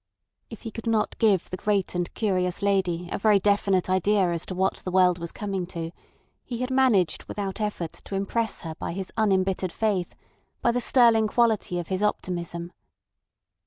If 0.49 0.63
he 0.63 0.71
could 0.71 0.87
not 0.87 1.15
give 1.19 1.47
the 1.51 1.57
great 1.57 1.93
and 1.93 2.11
curious 2.15 2.63
lady 2.63 3.07
a 3.11 3.19
very 3.19 3.37
definite 3.39 3.87
idea 3.87 4.31
as 4.31 4.47
to 4.47 4.55
what 4.55 4.77
the 4.77 4.89
world 4.89 5.19
was 5.19 5.31
coming 5.31 5.67
to, 5.67 5.91
he 6.43 6.57
had 6.61 6.71
managed 6.71 7.25
without 7.25 7.61
effort 7.61 7.91
to 8.05 8.15
impress 8.15 8.61
her 8.61 8.73
by 8.73 8.93
his 8.93 9.13
unembittered 9.15 9.71
faith, 9.71 10.15
by 10.59 10.71
the 10.71 10.81
sterling 10.81 11.27
quality 11.27 11.77
of 11.77 11.89
his 11.89 12.01
optimism. 12.01 12.71